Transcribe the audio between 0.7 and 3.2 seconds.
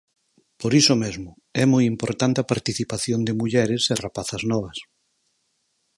iso mesmo, é moi importante a participación